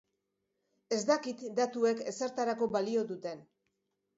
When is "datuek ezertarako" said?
1.59-2.71